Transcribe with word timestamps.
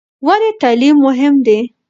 ولې 0.27 0.49
تعلیم 0.61 0.95
مهم 1.05 1.33
دی؟ 1.45 1.59